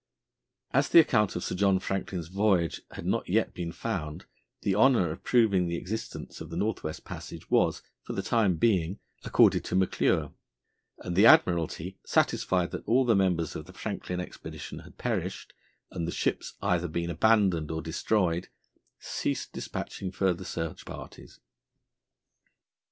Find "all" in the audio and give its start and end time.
12.87-13.05